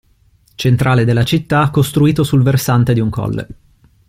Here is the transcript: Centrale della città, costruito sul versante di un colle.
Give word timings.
Centrale 0.55 1.05
della 1.05 1.23
città, 1.23 1.69
costruito 1.69 2.23
sul 2.23 2.41
versante 2.41 2.95
di 2.95 2.99
un 2.99 3.11
colle. 3.11 3.47